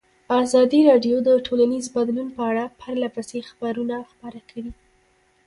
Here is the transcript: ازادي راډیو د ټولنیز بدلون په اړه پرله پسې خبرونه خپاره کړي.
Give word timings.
ازادي 0.43 0.79
راډیو 0.89 1.17
د 1.27 1.29
ټولنیز 1.45 1.85
بدلون 1.95 2.27
په 2.35 2.41
اړه 2.49 2.63
پرله 2.79 3.07
پسې 3.15 3.37
خبرونه 3.49 3.95
خپاره 4.11 4.39
کړي. 4.49 4.71